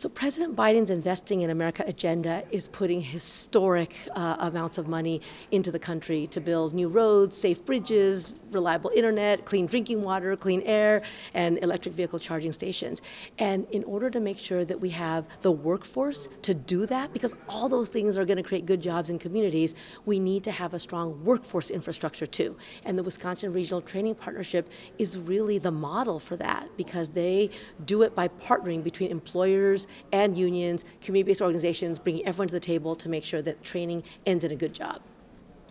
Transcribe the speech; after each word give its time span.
So, 0.00 0.08
President 0.08 0.56
Biden's 0.56 0.88
Investing 0.88 1.42
in 1.42 1.50
America 1.50 1.84
agenda 1.86 2.42
is 2.50 2.68
putting 2.68 3.02
historic 3.02 3.94
uh, 4.16 4.36
amounts 4.38 4.78
of 4.78 4.88
money 4.88 5.20
into 5.50 5.70
the 5.70 5.78
country 5.78 6.26
to 6.28 6.40
build 6.40 6.72
new 6.72 6.88
roads, 6.88 7.36
safe 7.36 7.62
bridges, 7.66 8.32
reliable 8.50 8.90
internet, 8.96 9.44
clean 9.44 9.66
drinking 9.66 10.02
water, 10.02 10.34
clean 10.36 10.62
air, 10.62 11.02
and 11.34 11.58
electric 11.58 11.94
vehicle 11.94 12.18
charging 12.18 12.50
stations. 12.50 13.02
And 13.38 13.66
in 13.72 13.84
order 13.84 14.08
to 14.08 14.20
make 14.20 14.38
sure 14.38 14.64
that 14.64 14.80
we 14.80 14.88
have 14.88 15.26
the 15.42 15.52
workforce 15.52 16.30
to 16.42 16.54
do 16.54 16.86
that, 16.86 17.12
because 17.12 17.34
all 17.46 17.68
those 17.68 17.90
things 17.90 18.16
are 18.16 18.24
going 18.24 18.38
to 18.38 18.42
create 18.42 18.64
good 18.64 18.80
jobs 18.80 19.10
in 19.10 19.18
communities, 19.18 19.74
we 20.06 20.18
need 20.18 20.44
to 20.44 20.50
have 20.50 20.72
a 20.72 20.78
strong 20.78 21.22
workforce 21.24 21.70
infrastructure 21.70 22.26
too. 22.26 22.56
And 22.86 22.98
the 22.98 23.02
Wisconsin 23.02 23.52
Regional 23.52 23.82
Training 23.82 24.14
Partnership 24.14 24.70
is 24.98 25.18
really 25.18 25.58
the 25.58 25.70
model 25.70 26.18
for 26.18 26.36
that 26.36 26.68
because 26.78 27.10
they 27.10 27.50
do 27.84 28.00
it 28.00 28.14
by 28.14 28.28
partnering 28.28 28.82
between 28.82 29.10
employers 29.10 29.86
and 30.12 30.36
unions, 30.38 30.84
community-based 31.00 31.42
organizations, 31.42 31.98
bringing 31.98 32.24
everyone 32.24 32.48
to 32.48 32.54
the 32.54 32.60
table 32.60 32.94
to 32.94 33.08
make 33.08 33.24
sure 33.24 33.42
that 33.42 33.62
training 33.64 34.04
ends 34.26 34.44
in 34.44 34.52
a 34.52 34.56
good 34.56 34.72
job. 34.72 35.00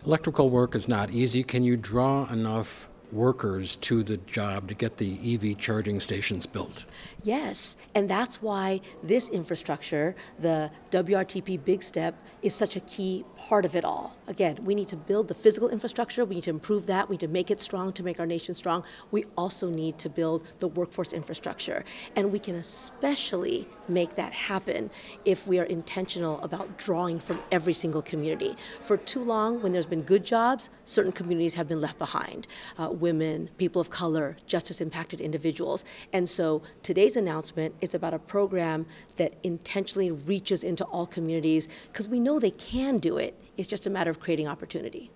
Electrical 0.04 0.50
work 0.50 0.74
is 0.74 0.88
not 0.88 1.10
easy. 1.10 1.42
Can 1.42 1.64
you 1.64 1.76
draw 1.76 2.30
enough 2.30 2.89
workers 3.12 3.76
to 3.76 4.02
the 4.02 4.16
job 4.18 4.68
to 4.68 4.74
get 4.74 4.96
the 4.96 5.34
EV 5.34 5.58
charging 5.58 6.00
stations 6.00 6.46
built. 6.46 6.84
Yes, 7.22 7.76
and 7.94 8.08
that's 8.08 8.40
why 8.40 8.80
this 9.02 9.28
infrastructure, 9.28 10.14
the 10.38 10.70
WRTP 10.90 11.64
Big 11.64 11.82
Step, 11.82 12.14
is 12.42 12.54
such 12.54 12.76
a 12.76 12.80
key 12.80 13.24
part 13.36 13.64
of 13.64 13.74
it 13.74 13.84
all. 13.84 14.16
Again, 14.26 14.58
we 14.64 14.74
need 14.74 14.88
to 14.88 14.96
build 14.96 15.28
the 15.28 15.34
physical 15.34 15.68
infrastructure, 15.68 16.24
we 16.24 16.36
need 16.36 16.44
to 16.44 16.50
improve 16.50 16.86
that, 16.86 17.08
we 17.08 17.14
need 17.14 17.20
to 17.20 17.28
make 17.28 17.50
it 17.50 17.60
strong 17.60 17.92
to 17.94 18.02
make 18.02 18.20
our 18.20 18.26
nation 18.26 18.54
strong. 18.54 18.84
We 19.10 19.24
also 19.36 19.68
need 19.68 19.98
to 19.98 20.08
build 20.08 20.46
the 20.60 20.68
workforce 20.68 21.12
infrastructure. 21.12 21.84
And 22.16 22.32
we 22.32 22.38
can 22.38 22.54
especially 22.54 23.68
make 23.88 24.14
that 24.14 24.32
happen 24.32 24.90
if 25.24 25.46
we 25.46 25.58
are 25.58 25.64
intentional 25.64 26.40
about 26.42 26.78
drawing 26.78 27.18
from 27.20 27.40
every 27.50 27.72
single 27.72 28.02
community. 28.02 28.56
For 28.82 28.96
too 28.96 29.22
long, 29.22 29.62
when 29.62 29.72
there's 29.72 29.86
been 29.86 30.02
good 30.02 30.24
jobs, 30.24 30.70
certain 30.84 31.12
communities 31.12 31.54
have 31.54 31.68
been 31.68 31.80
left 31.80 31.98
behind. 31.98 32.46
Uh, 32.78 32.88
women, 33.00 33.50
people 33.58 33.80
of 33.80 33.90
color, 33.90 34.36
justice 34.46 34.80
impacted 34.80 35.20
individuals. 35.20 35.84
And 36.12 36.28
so 36.28 36.62
today's 36.82 37.16
announcement 37.16 37.74
is 37.80 37.94
about 37.94 38.14
a 38.14 38.18
program 38.18 38.86
that 39.16 39.34
intentionally 39.42 40.10
reaches 40.10 40.62
into 40.62 40.84
all 40.84 41.06
communities 41.06 41.68
because 41.92 42.08
we 42.08 42.20
know 42.20 42.38
they 42.38 42.50
can 42.50 42.98
do 42.98 43.16
it. 43.16 43.34
It's 43.56 43.68
just 43.68 43.86
a 43.86 43.90
matter 43.90 44.10
of 44.10 44.20
creating 44.20 44.48
opportunity. 44.48 45.10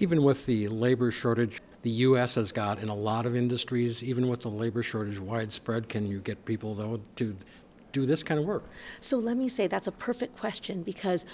Even 0.00 0.22
with 0.22 0.46
the 0.46 0.68
labor 0.68 1.10
shortage, 1.10 1.60
the 1.82 1.90
U.S. 1.90 2.34
has 2.34 2.50
got 2.50 2.78
in 2.78 2.88
a 2.88 2.94
lot 2.94 3.26
of 3.26 3.36
industries, 3.36 4.02
even 4.02 4.28
with 4.28 4.40
the 4.40 4.48
labor 4.48 4.82
shortage 4.82 5.20
widespread, 5.20 5.88
can 5.88 6.06
you 6.06 6.20
get 6.20 6.44
people, 6.44 6.74
though, 6.74 7.00
to 7.16 7.36
do 7.92 8.04
this 8.04 8.22
kind 8.22 8.40
of 8.40 8.46
work? 8.46 8.64
So 9.00 9.18
let 9.18 9.36
me 9.36 9.48
say 9.48 9.66
that's 9.68 9.86
a 9.86 9.92
perfect 9.92 10.36
question 10.36 10.82
because 10.82 11.24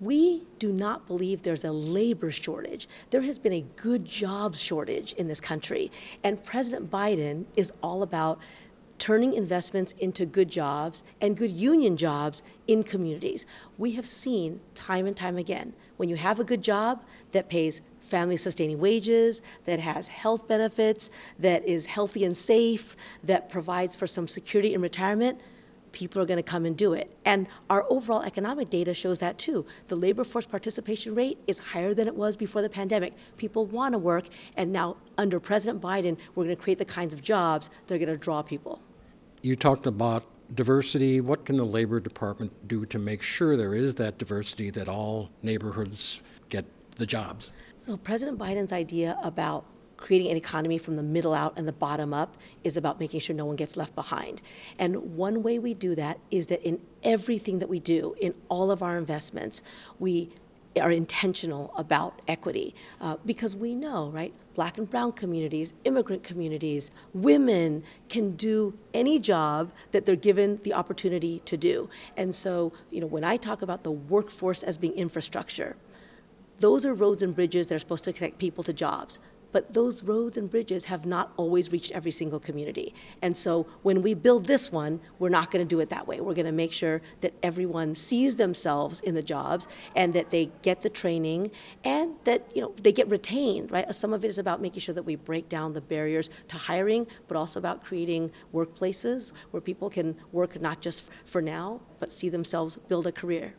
we 0.00 0.44
do 0.58 0.72
not 0.72 1.06
believe 1.06 1.42
there's 1.42 1.64
a 1.64 1.72
labor 1.72 2.30
shortage. 2.30 2.88
There 3.10 3.22
has 3.22 3.38
been 3.38 3.52
a 3.52 3.64
good 3.76 4.04
jobs 4.04 4.60
shortage 4.60 5.12
in 5.12 5.28
this 5.28 5.40
country. 5.40 5.90
And 6.24 6.42
President 6.42 6.90
Biden 6.90 7.44
is 7.54 7.72
all 7.82 8.02
about 8.02 8.38
turning 8.98 9.32
investments 9.32 9.94
into 9.98 10.26
good 10.26 10.50
jobs 10.50 11.02
and 11.20 11.36
good 11.36 11.50
union 11.50 11.96
jobs 11.96 12.42
in 12.66 12.82
communities. 12.82 13.46
We 13.78 13.92
have 13.92 14.06
seen 14.06 14.60
time 14.74 15.06
and 15.06 15.16
time 15.16 15.38
again 15.38 15.72
when 15.96 16.08
you 16.08 16.16
have 16.16 16.38
a 16.38 16.44
good 16.44 16.62
job 16.62 17.02
that 17.32 17.48
pays 17.48 17.80
family 18.00 18.36
sustaining 18.36 18.78
wages, 18.78 19.40
that 19.64 19.80
has 19.80 20.08
health 20.08 20.48
benefits, 20.48 21.10
that 21.38 21.64
is 21.66 21.86
healthy 21.86 22.24
and 22.24 22.36
safe, 22.36 22.96
that 23.22 23.48
provides 23.48 23.94
for 23.94 24.06
some 24.06 24.26
security 24.26 24.74
in 24.74 24.82
retirement 24.82 25.40
people 25.92 26.20
are 26.20 26.26
going 26.26 26.36
to 26.36 26.42
come 26.42 26.64
and 26.64 26.76
do 26.76 26.92
it. 26.92 27.16
And 27.24 27.46
our 27.68 27.84
overall 27.90 28.22
economic 28.22 28.70
data 28.70 28.94
shows 28.94 29.18
that 29.18 29.38
too. 29.38 29.66
The 29.88 29.96
labor 29.96 30.24
force 30.24 30.46
participation 30.46 31.14
rate 31.14 31.38
is 31.46 31.58
higher 31.58 31.94
than 31.94 32.06
it 32.06 32.14
was 32.14 32.36
before 32.36 32.62
the 32.62 32.68
pandemic. 32.68 33.14
People 33.36 33.66
want 33.66 33.94
to 33.94 33.98
work, 33.98 34.26
and 34.56 34.72
now 34.72 34.96
under 35.18 35.40
President 35.40 35.82
Biden, 35.82 36.16
we're 36.34 36.44
going 36.44 36.56
to 36.56 36.62
create 36.62 36.78
the 36.78 36.84
kinds 36.84 37.14
of 37.14 37.22
jobs 37.22 37.70
that 37.86 37.94
are 37.94 37.98
going 37.98 38.08
to 38.08 38.16
draw 38.16 38.42
people. 38.42 38.80
You 39.42 39.56
talked 39.56 39.86
about 39.86 40.24
diversity. 40.54 41.20
What 41.20 41.44
can 41.44 41.56
the 41.56 41.64
Labor 41.64 42.00
Department 42.00 42.52
do 42.68 42.84
to 42.86 42.98
make 42.98 43.22
sure 43.22 43.56
there 43.56 43.74
is 43.74 43.94
that 43.96 44.18
diversity, 44.18 44.70
that 44.70 44.88
all 44.88 45.30
neighborhoods 45.42 46.20
get 46.48 46.64
the 46.96 47.06
jobs? 47.06 47.50
So, 47.86 47.96
President 47.96 48.38
Biden's 48.38 48.72
idea 48.72 49.18
about 49.22 49.64
creating 50.00 50.30
an 50.30 50.36
economy 50.36 50.78
from 50.78 50.96
the 50.96 51.02
middle 51.02 51.34
out 51.34 51.52
and 51.56 51.68
the 51.68 51.72
bottom 51.72 52.12
up 52.12 52.36
is 52.64 52.76
about 52.76 52.98
making 52.98 53.20
sure 53.20 53.36
no 53.36 53.44
one 53.44 53.56
gets 53.56 53.76
left 53.76 53.94
behind. 53.94 54.42
And 54.78 55.16
one 55.16 55.42
way 55.42 55.58
we 55.58 55.74
do 55.74 55.94
that 55.94 56.18
is 56.30 56.46
that 56.46 56.62
in 56.62 56.80
everything 57.02 57.58
that 57.60 57.68
we 57.68 57.78
do, 57.78 58.16
in 58.20 58.34
all 58.48 58.70
of 58.70 58.82
our 58.82 58.96
investments, 58.96 59.62
we 59.98 60.30
are 60.80 60.90
intentional 60.90 61.72
about 61.76 62.22
equity 62.28 62.74
uh, 63.00 63.16
because 63.26 63.56
we 63.56 63.74
know, 63.74 64.08
right? 64.10 64.32
Black 64.54 64.78
and 64.78 64.88
brown 64.88 65.12
communities, 65.12 65.74
immigrant 65.84 66.22
communities, 66.22 66.90
women 67.12 67.82
can 68.08 68.32
do 68.32 68.78
any 68.94 69.18
job 69.18 69.72
that 69.90 70.06
they're 70.06 70.16
given 70.16 70.60
the 70.62 70.72
opportunity 70.72 71.40
to 71.44 71.56
do. 71.56 71.90
And 72.16 72.34
so, 72.34 72.72
you 72.90 73.00
know, 73.00 73.06
when 73.06 73.24
I 73.24 73.36
talk 73.36 73.62
about 73.62 73.82
the 73.82 73.90
workforce 73.90 74.62
as 74.62 74.76
being 74.76 74.92
infrastructure, 74.94 75.76
those 76.60 76.86
are 76.86 76.94
roads 76.94 77.22
and 77.22 77.34
bridges 77.34 77.66
that 77.66 77.74
are 77.74 77.80
supposed 77.80 78.04
to 78.04 78.12
connect 78.12 78.38
people 78.38 78.62
to 78.64 78.72
jobs 78.72 79.18
but 79.52 79.74
those 79.74 80.02
roads 80.02 80.36
and 80.36 80.50
bridges 80.50 80.84
have 80.84 81.06
not 81.06 81.32
always 81.36 81.72
reached 81.72 81.90
every 81.92 82.10
single 82.10 82.40
community. 82.40 82.94
And 83.22 83.36
so 83.36 83.66
when 83.82 84.02
we 84.02 84.14
build 84.14 84.46
this 84.46 84.70
one, 84.70 85.00
we're 85.18 85.28
not 85.28 85.50
going 85.50 85.64
to 85.64 85.68
do 85.68 85.80
it 85.80 85.90
that 85.90 86.06
way. 86.06 86.20
We're 86.20 86.34
going 86.34 86.46
to 86.46 86.52
make 86.52 86.72
sure 86.72 87.02
that 87.20 87.34
everyone 87.42 87.94
sees 87.94 88.36
themselves 88.36 89.00
in 89.00 89.14
the 89.14 89.22
jobs 89.22 89.68
and 89.96 90.12
that 90.14 90.30
they 90.30 90.50
get 90.62 90.82
the 90.82 90.90
training 90.90 91.50
and 91.84 92.14
that 92.24 92.50
you 92.54 92.62
know 92.62 92.74
they 92.82 92.92
get 92.92 93.08
retained, 93.08 93.70
right? 93.70 93.92
Some 93.94 94.12
of 94.12 94.24
it 94.24 94.28
is 94.28 94.38
about 94.38 94.60
making 94.60 94.80
sure 94.80 94.94
that 94.94 95.02
we 95.02 95.16
break 95.16 95.48
down 95.48 95.72
the 95.72 95.80
barriers 95.80 96.30
to 96.48 96.56
hiring, 96.56 97.06
but 97.28 97.36
also 97.36 97.58
about 97.58 97.84
creating 97.84 98.30
workplaces 98.54 99.32
where 99.50 99.60
people 99.60 99.90
can 99.90 100.16
work 100.32 100.60
not 100.60 100.80
just 100.80 101.10
for 101.24 101.42
now, 101.42 101.80
but 101.98 102.12
see 102.12 102.28
themselves 102.28 102.76
build 102.88 103.06
a 103.06 103.12
career. 103.12 103.54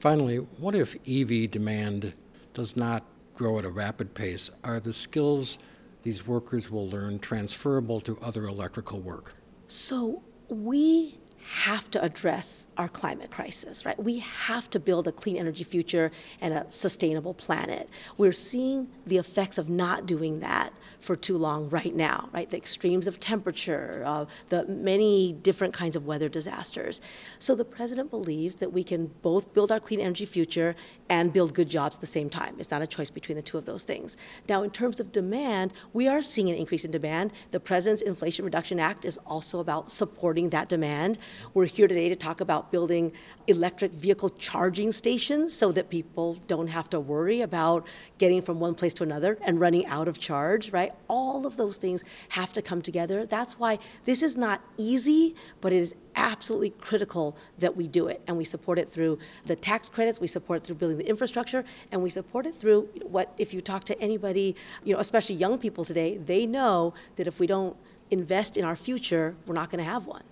Finally, 0.00 0.36
what 0.36 0.74
if 0.74 0.94
EV 1.08 1.50
demand 1.50 2.12
does 2.54 2.76
not 2.76 3.02
grow 3.36 3.58
at 3.58 3.64
a 3.64 3.70
rapid 3.70 4.14
pace, 4.14 4.50
are 4.64 4.80
the 4.80 4.92
skills 4.92 5.58
these 6.02 6.26
workers 6.26 6.70
will 6.70 6.88
learn 6.88 7.18
transferable 7.18 8.00
to 8.00 8.18
other 8.20 8.44
electrical 8.44 9.00
work? 9.00 9.34
So 9.68 10.22
we 10.48 11.18
have 11.48 11.88
to 11.92 12.02
address 12.02 12.66
our 12.76 12.88
climate 12.88 13.30
crisis, 13.30 13.86
right? 13.86 13.98
We 14.02 14.18
have 14.18 14.68
to 14.70 14.80
build 14.80 15.06
a 15.06 15.12
clean 15.12 15.36
energy 15.36 15.62
future 15.62 16.10
and 16.40 16.52
a 16.52 16.66
sustainable 16.70 17.34
planet. 17.34 17.88
We're 18.18 18.32
seeing 18.32 18.88
the 19.06 19.18
effects 19.18 19.56
of 19.56 19.68
not 19.68 20.06
doing 20.06 20.40
that 20.40 20.72
for 20.98 21.14
too 21.14 21.38
long 21.38 21.70
right 21.70 21.94
now, 21.94 22.28
right? 22.32 22.50
The 22.50 22.56
extremes 22.56 23.06
of 23.06 23.20
temperature, 23.20 24.02
uh, 24.04 24.26
the 24.48 24.66
many 24.66 25.34
different 25.34 25.72
kinds 25.72 25.94
of 25.94 26.04
weather 26.04 26.28
disasters. 26.28 27.00
So 27.38 27.54
the 27.54 27.64
president 27.64 28.10
believes 28.10 28.56
that 28.56 28.72
we 28.72 28.82
can 28.82 29.12
both 29.22 29.54
build 29.54 29.70
our 29.70 29.78
clean 29.78 30.00
energy 30.00 30.24
future 30.24 30.74
and 31.08 31.32
build 31.32 31.54
good 31.54 31.68
jobs 31.68 31.96
at 31.96 32.00
the 32.00 32.08
same 32.08 32.28
time. 32.28 32.56
It's 32.58 32.72
not 32.72 32.82
a 32.82 32.86
choice 32.88 33.10
between 33.10 33.36
the 33.36 33.42
two 33.42 33.56
of 33.56 33.66
those 33.66 33.84
things. 33.84 34.16
Now, 34.48 34.64
in 34.64 34.70
terms 34.70 34.98
of 34.98 35.12
demand, 35.12 35.72
we 35.92 36.08
are 36.08 36.20
seeing 36.20 36.50
an 36.50 36.56
increase 36.56 36.84
in 36.84 36.90
demand. 36.90 37.32
The 37.52 37.60
president's 37.60 38.02
Inflation 38.02 38.44
Reduction 38.44 38.80
Act 38.80 39.04
is 39.04 39.16
also 39.26 39.60
about 39.60 39.92
supporting 39.92 40.50
that 40.50 40.68
demand. 40.68 41.18
We're 41.54 41.66
here 41.66 41.88
today 41.88 42.08
to 42.08 42.16
talk 42.16 42.40
about 42.40 42.70
building 42.70 43.12
electric 43.46 43.92
vehicle 43.92 44.30
charging 44.30 44.92
stations 44.92 45.54
so 45.54 45.72
that 45.72 45.90
people 45.90 46.34
don't 46.46 46.68
have 46.68 46.90
to 46.90 47.00
worry 47.00 47.40
about 47.40 47.86
getting 48.18 48.42
from 48.42 48.60
one 48.60 48.74
place 48.74 48.94
to 48.94 49.02
another 49.02 49.38
and 49.42 49.60
running 49.60 49.86
out 49.86 50.08
of 50.08 50.18
charge, 50.18 50.70
right? 50.72 50.92
All 51.08 51.46
of 51.46 51.56
those 51.56 51.76
things 51.76 52.02
have 52.30 52.52
to 52.54 52.62
come 52.62 52.82
together. 52.82 53.26
That's 53.26 53.58
why 53.58 53.78
this 54.04 54.22
is 54.22 54.36
not 54.36 54.60
easy, 54.76 55.34
but 55.60 55.72
it 55.72 55.78
is 55.78 55.94
absolutely 56.16 56.70
critical 56.70 57.36
that 57.58 57.76
we 57.76 57.86
do 57.86 58.08
it. 58.08 58.22
And 58.26 58.36
we 58.36 58.44
support 58.44 58.78
it 58.78 58.90
through 58.90 59.18
the 59.44 59.56
tax 59.56 59.88
credits, 59.88 60.20
we 60.20 60.26
support 60.26 60.62
it 60.62 60.66
through 60.66 60.76
building 60.76 60.98
the 60.98 61.08
infrastructure, 61.08 61.64
and 61.92 62.02
we 62.02 62.10
support 62.10 62.46
it 62.46 62.54
through 62.54 62.88
what, 63.02 63.32
if 63.38 63.52
you 63.52 63.60
talk 63.60 63.84
to 63.84 64.00
anybody, 64.00 64.56
you 64.84 64.94
know, 64.94 65.00
especially 65.00 65.36
young 65.36 65.58
people 65.58 65.84
today, 65.84 66.16
they 66.16 66.46
know 66.46 66.94
that 67.16 67.26
if 67.26 67.38
we 67.38 67.46
don't 67.46 67.76
invest 68.10 68.56
in 68.56 68.64
our 68.64 68.76
future, 68.76 69.34
we're 69.46 69.54
not 69.54 69.70
going 69.70 69.84
to 69.84 69.90
have 69.90 70.06
one. 70.06 70.22